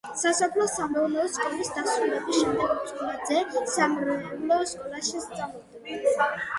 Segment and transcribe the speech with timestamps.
[0.19, 3.45] სასოფლო-სამეურნეო სკოლის დასრულების შემდეგ წულაძე
[3.77, 6.33] სამრევლო სკოლაში სწავლობდა.